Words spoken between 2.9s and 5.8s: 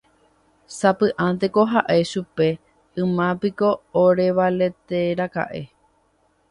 yma piko orevaleteraka'e.